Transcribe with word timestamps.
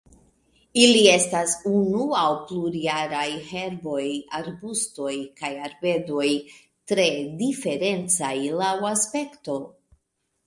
Ili 0.83 1.01
estas 1.15 1.51
unu 1.79 2.05
aŭ 2.21 2.29
plurjaraj 2.51 3.25
herboj, 3.49 4.05
arbustoj 4.39 5.13
kaj 5.41 5.51
arbedoj 5.67 6.29
tre 6.93 7.07
diferencaj 7.43 8.33
laŭ 8.63 8.73
aspekto. 8.93 9.59